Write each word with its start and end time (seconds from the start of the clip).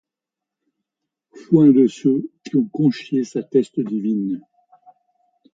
Foing 1.43 1.71
de 1.77 1.85
ceulx 1.95 2.25
qui 2.43 2.55
ont 2.55 2.67
conchié 2.69 3.23
sa 3.23 3.43
teste 3.43 3.79
divine! 3.81 4.41